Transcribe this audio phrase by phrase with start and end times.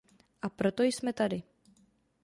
[0.41, 1.43] A proto jsme tady.